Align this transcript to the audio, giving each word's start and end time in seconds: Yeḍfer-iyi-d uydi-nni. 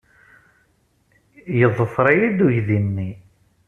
Yeḍfer-iyi-d 1.59 2.39
uydi-nni. 2.47 3.11